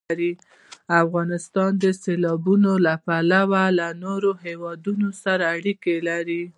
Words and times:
افغانستان 1.03 1.69
د 1.83 1.85
سیلابونو 2.03 2.71
له 2.85 2.93
پلوه 3.05 3.63
له 3.79 3.87
نورو 4.03 4.31
هېوادونو 4.45 5.07
سره 5.23 5.43
اړیکې 5.55 5.95
لري. 6.09 6.43